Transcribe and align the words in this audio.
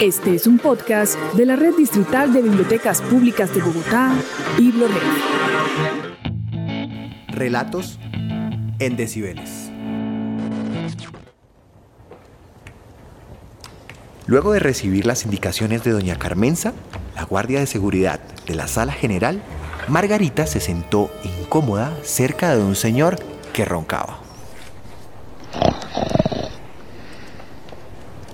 Este 0.00 0.34
es 0.34 0.46
un 0.46 0.58
podcast 0.58 1.16
de 1.34 1.46
la 1.46 1.56
Red 1.56 1.76
Distrital 1.76 2.32
de 2.32 2.42
Bibliotecas 2.42 3.00
Públicas 3.00 3.54
de 3.54 3.60
Bogotá, 3.62 4.12
BibloRed. 4.58 4.94
Relatos 7.28 7.98
en 8.78 8.96
decibeles. 8.96 9.70
Luego 14.26 14.52
de 14.52 14.58
recibir 14.58 15.06
las 15.06 15.24
indicaciones 15.24 15.84
de 15.84 15.92
doña 15.92 16.16
Carmenza, 16.16 16.72
la 17.14 17.24
guardia 17.24 17.60
de 17.60 17.66
seguridad 17.66 18.20
de 18.46 18.54
la 18.54 18.66
sala 18.66 18.92
general, 18.92 19.42
Margarita 19.88 20.46
se 20.46 20.60
sentó 20.60 21.10
incómoda 21.40 21.92
cerca 22.02 22.56
de 22.56 22.62
un 22.62 22.74
señor 22.74 23.18
que 23.52 23.64
roncaba. 23.64 24.23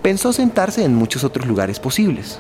Pensó 0.03 0.33
sentarse 0.33 0.83
en 0.83 0.95
muchos 0.95 1.25
otros 1.25 1.47
lugares 1.47 1.79
posibles, 1.79 2.39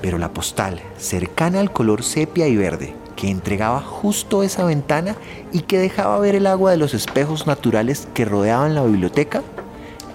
pero 0.00 0.16
la 0.16 0.32
postal, 0.32 0.80
cercana 0.96 1.58
al 1.58 1.72
color 1.72 2.04
sepia 2.04 2.46
y 2.46 2.56
verde, 2.56 2.94
que 3.16 3.28
entregaba 3.28 3.80
justo 3.80 4.44
esa 4.44 4.64
ventana 4.64 5.16
y 5.52 5.62
que 5.62 5.78
dejaba 5.78 6.20
ver 6.20 6.36
el 6.36 6.46
agua 6.46 6.70
de 6.70 6.76
los 6.76 6.94
espejos 6.94 7.48
naturales 7.48 8.06
que 8.14 8.24
rodeaban 8.24 8.76
la 8.76 8.84
biblioteca, 8.84 9.42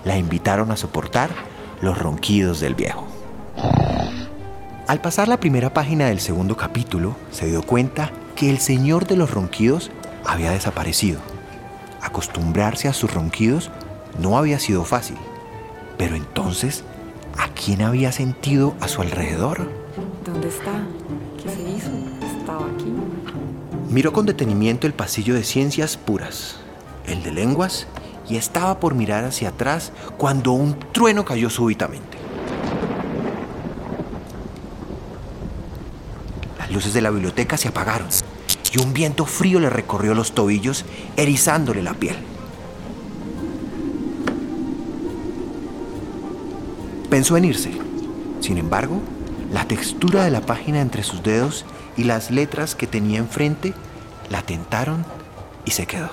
la 0.05 0.17
invitaron 0.17 0.71
a 0.71 0.77
soportar 0.77 1.31
los 1.81 1.97
ronquidos 1.97 2.61
del 2.61 2.75
viejo. 2.75 3.05
Al 4.87 5.01
pasar 5.01 5.27
la 5.27 5.39
primera 5.41 5.73
página 5.73 6.07
del 6.07 6.21
segundo 6.21 6.55
capítulo, 6.55 7.17
se 7.31 7.47
dio 7.47 7.61
cuenta 7.61 8.11
que 8.35 8.49
el 8.49 8.59
señor 8.59 9.05
de 9.05 9.17
los 9.17 9.31
ronquidos 9.31 9.91
había 10.23 10.51
desaparecido. 10.51 11.19
Acostumbrarse 12.01 12.87
a 12.87 12.93
sus 12.93 13.13
ronquidos 13.13 13.69
no 14.17 14.37
había 14.37 14.59
sido 14.59 14.85
fácil. 14.85 15.17
Pero 15.97 16.15
entonces, 16.15 16.83
¿a 17.37 17.49
quién 17.49 17.81
había 17.81 18.11
sentido 18.11 18.75
a 18.79 18.87
su 18.87 19.01
alrededor? 19.01 19.69
¿Dónde 20.25 20.49
está? 20.49 20.83
¿Qué 21.41 21.49
se 21.49 21.61
hizo? 21.61 21.91
¿Estaba 22.39 22.65
aquí? 22.65 22.93
Miró 23.89 24.11
con 24.11 24.25
detenimiento 24.25 24.87
el 24.87 24.93
pasillo 24.93 25.35
de 25.35 25.43
ciencias 25.43 25.95
puras, 25.95 26.57
el 27.07 27.23
de 27.23 27.31
lenguas, 27.31 27.87
y 28.27 28.37
estaba 28.37 28.79
por 28.79 28.95
mirar 28.95 29.23
hacia 29.23 29.49
atrás 29.49 29.91
cuando 30.17 30.51
un 30.51 30.77
trueno 30.91 31.23
cayó 31.23 31.49
súbitamente. 31.49 32.17
Las 36.57 36.71
luces 36.71 36.93
de 36.93 37.01
la 37.01 37.11
biblioteca 37.11 37.57
se 37.57 37.67
apagaron 37.67 38.07
y 38.73 38.81
un 38.81 38.93
viento 38.93 39.25
frío 39.25 39.59
le 39.59 39.69
recorrió 39.69 40.13
los 40.13 40.33
tobillos, 40.33 40.83
erizándole 41.15 41.81
la 41.83 41.93
piel. 41.93 42.34
Pensó 47.15 47.37
en 47.37 47.45
irse. 47.45 47.71
Sin 48.41 48.57
embargo, 48.57 48.99
la 49.49 49.65
textura 49.65 50.25
de 50.25 50.31
la 50.31 50.41
página 50.41 50.81
entre 50.81 51.01
sus 51.01 51.23
dedos 51.23 51.63
y 51.95 52.03
las 52.03 52.29
letras 52.29 52.75
que 52.75 52.87
tenía 52.87 53.19
enfrente 53.19 53.73
la 54.29 54.41
tentaron 54.41 55.05
y 55.63 55.71
se 55.71 55.85
quedó. 55.85 56.09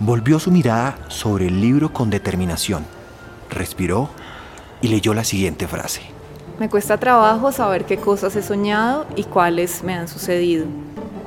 Volvió 0.00 0.38
su 0.38 0.50
mirada 0.50 0.96
sobre 1.08 1.48
el 1.48 1.60
libro 1.60 1.92
con 1.92 2.08
determinación, 2.08 2.86
respiró 3.50 4.08
y 4.80 4.88
leyó 4.88 5.12
la 5.12 5.22
siguiente 5.22 5.68
frase. 5.68 6.00
Me 6.58 6.70
cuesta 6.70 6.96
trabajo 6.96 7.52
saber 7.52 7.84
qué 7.84 7.98
cosas 7.98 8.36
he 8.36 8.42
soñado 8.42 9.06
y 9.16 9.24
cuáles 9.24 9.84
me 9.84 9.92
han 9.92 10.08
sucedido. 10.08 10.64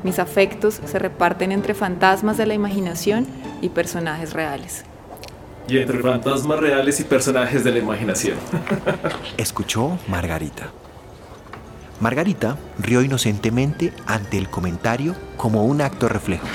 Mis 0.03 0.17
afectos 0.17 0.81
se 0.83 0.97
reparten 0.97 1.51
entre 1.51 1.75
fantasmas 1.75 2.37
de 2.37 2.47
la 2.47 2.55
imaginación 2.55 3.27
y 3.61 3.69
personajes 3.69 4.33
reales 4.33 4.83
y 5.69 5.77
entre 5.77 5.99
fantasmas 5.99 6.59
reales 6.59 6.99
y 6.99 7.03
personajes 7.03 7.63
de 7.63 7.71
la 7.71 7.79
imaginación. 7.79 8.37
Escuchó 9.37 9.97
Margarita. 10.07 10.69
Margarita 11.99 12.57
rió 12.79 13.01
inocentemente 13.01 13.93
ante 14.07 14.37
el 14.37 14.49
comentario 14.49 15.15
como 15.37 15.65
un 15.65 15.81
acto 15.81 16.07
reflejo, 16.07 16.47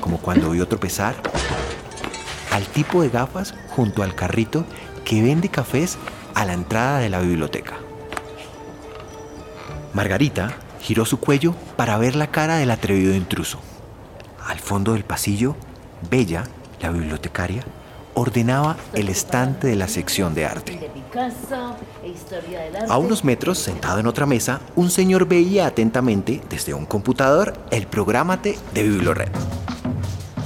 como 0.00 0.18
cuando 0.18 0.50
vio 0.50 0.66
tropezar 0.68 1.14
al 2.52 2.64
tipo 2.68 3.02
de 3.02 3.10
gafas 3.10 3.54
junto 3.68 4.02
al 4.02 4.14
carrito 4.14 4.64
que 5.04 5.22
vende 5.22 5.48
cafés 5.48 5.98
a 6.34 6.44
la 6.44 6.54
entrada 6.54 7.00
de 7.00 7.10
la 7.10 7.20
biblioteca. 7.20 7.74
Margarita 9.92 10.56
giró 10.80 11.04
su 11.04 11.18
cuello 11.18 11.54
para 11.76 11.98
ver 11.98 12.14
la 12.14 12.28
cara 12.28 12.56
del 12.56 12.70
atrevido 12.70 13.14
intruso. 13.14 13.58
Al 14.46 14.60
fondo 14.60 14.92
del 14.92 15.04
pasillo, 15.04 15.56
Bella, 16.10 16.44
la 16.80 16.90
bibliotecaria, 16.90 17.64
ordenaba 18.16 18.76
el 18.94 19.10
estante 19.10 19.66
de 19.66 19.76
la 19.76 19.88
sección 19.88 20.34
de 20.34 20.46
arte. 20.46 20.90
A 22.88 22.98
unos 22.98 23.24
metros, 23.24 23.58
sentado 23.58 23.98
en 23.98 24.06
otra 24.06 24.24
mesa, 24.24 24.60
un 24.74 24.90
señor 24.90 25.28
veía 25.28 25.66
atentamente 25.66 26.40
desde 26.48 26.72
un 26.72 26.86
computador 26.86 27.52
el 27.70 27.86
Prográmate 27.86 28.58
de 28.72 28.82
BiblioRed. 28.82 29.28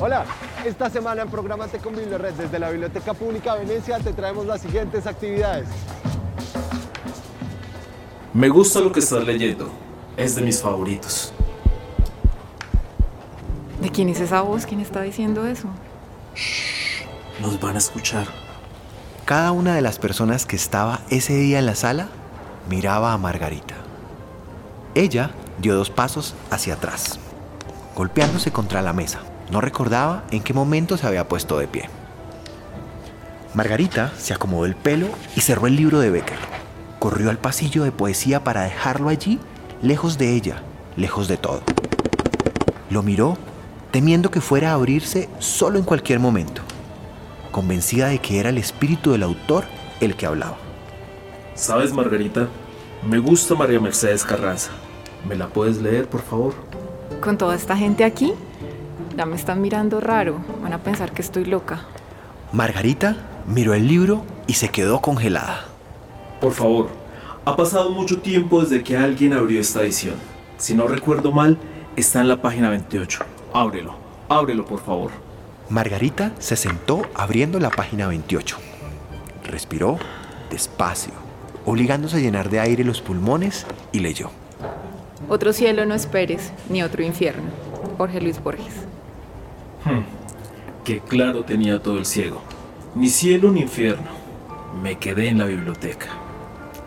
Hola, 0.01 0.25
esta 0.67 0.91
semana 0.91 1.23
en 1.23 1.29
Prográmate 1.31 1.79
con 1.79 1.95
BiblioRed 1.95 2.35
desde 2.35 2.59
la 2.59 2.71
Biblioteca 2.71 3.15
Pública 3.15 3.55
Venecia 3.55 4.01
te 4.01 4.13
traemos 4.13 4.47
las 4.47 4.61
siguientes 4.61 5.07
actividades. 5.07 5.69
Me 8.35 8.49
gusta 8.49 8.81
lo 8.81 8.91
que 8.91 8.99
estás 8.99 9.25
leyendo. 9.25 9.71
Es 10.17 10.35
de 10.35 10.43
mis 10.43 10.61
favoritos. 10.61 11.33
¿De 13.81 13.91
quién 13.91 14.09
es 14.09 14.21
esa 14.21 14.43
voz? 14.43 14.67
¿Quién 14.67 14.81
está 14.81 15.03
diciendo 15.03 15.47
eso? 15.47 15.69
Nos 17.41 17.59
van 17.59 17.77
a 17.77 17.79
escuchar. 17.79 18.27
Cada 19.25 19.53
una 19.53 19.75
de 19.75 19.81
las 19.81 19.99
personas 19.99 20.45
que 20.45 20.57
estaba 20.57 21.01
ese 21.09 21.35
día 21.39 21.59
en 21.59 21.65
la 21.65 21.75
sala 21.75 22.09
miraba 22.69 23.15
a 23.15 23.19
Margarita. 23.19 23.77
Ella 24.95 25.31
dio 25.59 25.75
dos 25.75 25.89
pasos 25.89 26.35
hacia 26.51 26.75
atrás, 26.75 27.19
golpeándose 27.97 28.53
contra 28.53 28.83
la 28.83 28.93
mesa. 28.93 29.21
No 29.51 29.63
recordaba 29.63 30.25
en 30.31 30.43
qué 30.43 30.53
momento 30.53 30.99
se 30.99 31.07
había 31.07 31.29
puesto 31.29 31.59
de 31.59 31.67
pie. 31.67 31.89
Margarita 33.55 34.13
se 34.19 34.35
acomodó 34.35 34.67
el 34.67 34.77
pelo 34.77 35.09
y 35.35 35.41
cerró 35.41 35.67
el 35.67 35.77
libro 35.77 35.99
de 35.99 36.11
Becker. 36.11 36.39
Corrió 36.99 37.31
al 37.31 37.39
pasillo 37.39 37.85
de 37.85 37.93
poesía 37.93 38.45
para 38.45 38.65
dejarlo 38.65 39.09
allí, 39.09 39.41
lejos 39.81 40.19
de 40.19 40.35
ella, 40.35 40.63
lejos 40.95 41.27
de 41.27 41.39
todo. 41.39 41.63
Lo 42.91 43.03
miró, 43.03 43.39
temiendo 43.93 44.31
que 44.31 44.43
fuera 44.43 44.73
a 44.73 44.75
abrirse 44.75 45.31
solo 45.39 45.79
en 45.79 45.85
cualquier 45.85 46.21
momento 46.21 46.63
convencida 47.51 48.09
de 48.09 48.19
que 48.19 48.41
era 48.41 48.51
el 48.51 48.59
espíritu 48.59 49.13
del 49.13 49.23
autor 49.23 49.65
el 50.01 50.17
que 50.17 50.27
hablaba. 50.27 50.57
¿Sabes, 51.55 51.93
Margarita? 51.93 52.49
Me 53.07 53.19
gusta 53.19 53.55
María 53.55 53.81
Mercedes 53.81 54.25
Carranza. 54.25 54.71
¿Me 55.29 55.37
la 55.37 55.49
puedes 55.49 55.81
leer, 55.81 56.09
por 56.09 56.23
favor? 56.23 56.55
¿Con 57.21 57.37
toda 57.37 57.55
esta 57.55 57.77
gente 57.77 58.05
aquí? 58.05 58.33
Ya 59.17 59.27
me 59.27 59.37
están 59.37 59.61
mirando 59.61 60.01
raro. 60.01 60.37
Van 60.63 60.73
a 60.73 60.83
pensar 60.83 61.13
que 61.13 61.23
estoy 61.23 61.45
loca. 61.45 61.87
Margarita 62.53 63.17
miró 63.47 63.75
el 63.75 63.87
libro 63.87 64.25
y 64.47 64.55
se 64.55 64.69
quedó 64.71 65.01
congelada. 65.01 65.65
Por 66.41 66.53
favor, 66.53 66.89
ha 67.45 67.57
pasado 67.57 67.91
mucho 67.91 68.21
tiempo 68.21 68.63
desde 68.63 68.83
que 68.83 68.97
alguien 68.97 69.33
abrió 69.33 69.61
esta 69.61 69.83
edición. 69.83 70.15
Si 70.57 70.75
no 70.75 70.87
recuerdo 70.87 71.33
mal, 71.33 71.59
está 71.97 72.21
en 72.21 72.29
la 72.29 72.41
página 72.41 72.71
28. 72.71 73.25
Ábrelo, 73.53 73.95
ábrelo, 74.29 74.65
por 74.65 74.81
favor. 74.81 75.11
Margarita 75.71 76.33
se 76.41 76.57
sentó 76.57 77.03
abriendo 77.15 77.61
la 77.61 77.71
página 77.71 78.09
28. 78.09 78.57
Respiró 79.45 80.01
despacio, 80.51 81.13
obligándose 81.65 82.17
a 82.17 82.19
llenar 82.19 82.51
de 82.51 82.59
aire 82.59 82.83
los 82.83 83.01
pulmones 83.01 83.67
y 83.93 84.01
leyó. 84.01 84.33
Otro 85.29 85.53
cielo 85.53 85.87
no 85.87 85.95
esperes, 85.95 86.53
ni 86.69 86.83
otro 86.83 87.05
infierno. 87.05 87.45
Jorge 87.97 88.21
Luis 88.21 88.43
Borges. 88.43 88.75
Hmm, 89.85 90.01
qué 90.85 90.99
claro 90.99 91.45
tenía 91.45 91.81
todo 91.81 91.99
el 91.99 92.05
ciego. 92.05 92.43
Ni 92.97 93.09
cielo 93.09 93.53
ni 93.53 93.61
infierno. 93.61 94.11
Me 94.83 94.99
quedé 94.99 95.29
en 95.29 95.39
la 95.39 95.45
biblioteca. 95.45 96.09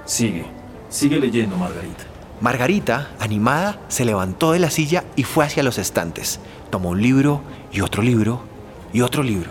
Sigue, 0.04 0.44
sigue 0.90 1.22
leyendo, 1.22 1.56
Margarita. 1.56 2.04
Margarita, 2.42 3.12
animada, 3.18 3.80
se 3.88 4.04
levantó 4.04 4.52
de 4.52 4.60
la 4.60 4.70
silla 4.70 5.06
y 5.16 5.24
fue 5.24 5.46
hacia 5.46 5.64
los 5.64 5.78
estantes. 5.78 6.42
Tomó 6.70 6.90
un 6.90 7.02
libro 7.02 7.40
y 7.72 7.80
otro 7.80 8.04
libro 8.04 8.53
y 8.94 9.02
otro 9.02 9.24
libro, 9.24 9.50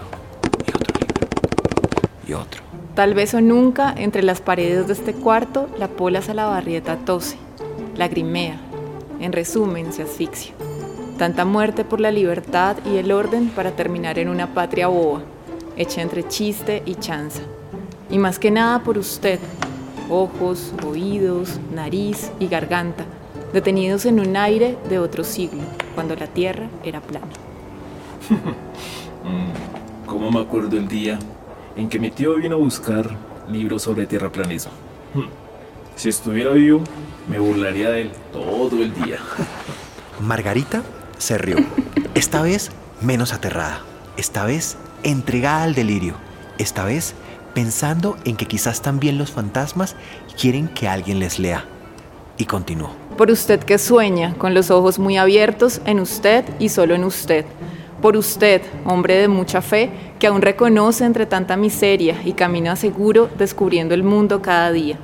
y 0.67 0.71
otro 0.71 0.95
libro, 1.01 1.29
y 2.29 2.33
otro. 2.33 2.63
Tal 2.95 3.13
vez 3.15 3.35
o 3.35 3.41
nunca, 3.41 3.93
entre 3.97 4.23
las 4.23 4.41
paredes 4.41 4.87
de 4.87 4.93
este 4.93 5.15
cuarto, 5.15 5.69
la 5.79 5.89
pola 5.89 6.23
salabarrieta 6.23 6.97
tose, 6.99 7.37
lagrimea, 7.97 8.61
en 9.19 9.33
resumen, 9.33 9.93
se 9.93 10.05
asfixia. 10.05 10.55
Tanta 11.19 11.45
muerte 11.45 11.85
por 11.85 12.01
la 12.01 12.13
libertad 12.13 12.77
y 12.87 12.99
el 12.99 13.11
orden 13.11 13.49
para 13.49 13.73
terminar 13.73 14.19
en 14.21 14.29
una 14.29 14.55
patria 14.55 14.87
boba, 14.87 15.23
hecha 15.77 16.03
entre 16.03 16.27
chiste 16.29 16.83
y 16.87 16.95
chanza. 16.95 17.43
Y 18.11 18.19
más 18.19 18.39
que 18.39 18.53
nada 18.53 18.85
por 18.85 18.97
usted, 18.97 19.41
ojos, 20.09 20.73
oídos, 20.87 21.59
nariz 21.75 22.31
y 22.39 22.47
garganta, 22.47 23.05
detenidos 23.53 24.07
en 24.07 24.21
un 24.21 24.37
aire 24.37 24.77
de 24.89 25.01
otro 25.01 25.25
siglo, 25.25 25.63
cuando 25.97 26.15
la 26.15 26.29
tierra 26.29 26.69
era 26.85 27.01
plana. 27.01 27.27
Mm, 29.25 30.07
¿Cómo 30.07 30.31
me 30.31 30.41
acuerdo 30.41 30.77
el 30.77 30.89
día 30.89 31.19
en 31.77 31.89
que 31.89 31.99
mi 31.99 32.11
tío 32.11 32.35
vino 32.37 32.57
a 32.57 32.59
buscar 32.59 33.09
libros 33.51 33.83
sobre 33.83 34.07
tierraplanismo? 34.07 34.73
Mm, 35.15 35.27
Si 35.97 36.09
estuviera 36.09 36.51
vivo, 36.53 36.83
me 37.29 37.39
burlaría 37.39 37.91
de 37.91 38.03
él 38.03 38.11
todo 38.33 38.83
el 38.83 38.95
día. 38.95 39.19
Margarita 40.21 40.83
se 41.19 41.37
rió, 41.39 41.57
esta 42.15 42.43
vez 42.43 42.71
menos 43.01 43.33
aterrada, 43.33 43.81
esta 44.17 44.45
vez 44.45 44.77
entregada 45.03 45.65
al 45.65 45.75
delirio, 45.75 46.15
esta 46.59 46.85
vez 46.85 47.15
pensando 47.55 48.17
en 48.25 48.37
que 48.37 48.47
quizás 48.47 48.81
también 48.83 49.19
los 49.19 49.31
fantasmas 49.31 49.95
quieren 50.41 50.69
que 50.69 50.89
alguien 50.89 51.19
les 51.19 51.39
lea. 51.39 51.65
Y 52.39 52.47
continuó. 52.47 52.91
Por 53.19 53.31
usted 53.31 53.61
que 53.61 53.77
sueña, 53.79 54.35
con 54.39 54.55
los 54.55 54.71
ojos 54.71 54.99
muy 54.99 55.19
abiertos, 55.19 55.83
en 55.85 56.01
usted 56.01 56.45
y 56.59 56.71
solo 56.71 56.95
en 56.95 57.05
usted. 57.05 57.45
Por 58.03 58.17
usted, 58.17 58.63
hombre 58.85 59.17
de 59.17 59.29
mucha 59.29 59.63
fe, 59.63 59.89
que 60.19 60.27
aún 60.27 60.43
reconoce 60.43 61.05
entre 61.05 61.25
tanta 61.25 61.57
miseria 61.57 62.21
y 62.25 62.33
camina 62.33 62.75
seguro 62.75 63.31
descubriendo 63.39 63.95
el 63.95 64.03
mundo 64.03 64.43
cada 64.43 64.73
día. 64.73 64.99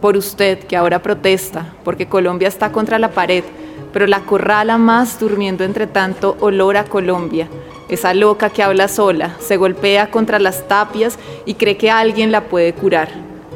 Por 0.00 0.16
usted, 0.16 0.58
que 0.58 0.76
ahora 0.76 1.00
protesta, 1.00 1.74
porque 1.84 2.08
Colombia 2.08 2.48
está 2.48 2.72
contra 2.72 2.98
la 2.98 3.12
pared, 3.12 3.44
pero 3.92 4.08
la 4.08 4.22
corrala 4.22 4.78
más 4.78 5.20
durmiendo 5.20 5.62
entre 5.62 5.86
tanto 5.86 6.36
olor 6.40 6.76
a 6.76 6.84
Colombia. 6.84 7.48
Esa 7.88 8.12
loca 8.14 8.50
que 8.50 8.64
habla 8.64 8.88
sola, 8.88 9.36
se 9.38 9.56
golpea 9.56 10.10
contra 10.10 10.40
las 10.40 10.66
tapias 10.66 11.20
y 11.46 11.54
cree 11.54 11.76
que 11.76 11.88
alguien 11.88 12.32
la 12.32 12.48
puede 12.48 12.72
curar. 12.72 13.10